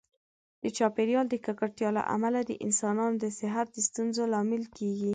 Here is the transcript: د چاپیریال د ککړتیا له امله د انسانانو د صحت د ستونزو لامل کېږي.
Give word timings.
د 0.63 0.65
چاپیریال 0.77 1.25
د 1.29 1.35
ککړتیا 1.45 1.89
له 1.97 2.03
امله 2.15 2.39
د 2.43 2.51
انسانانو 2.65 3.17
د 3.23 3.25
صحت 3.39 3.67
د 3.71 3.77
ستونزو 3.87 4.23
لامل 4.33 4.63
کېږي. 4.77 5.09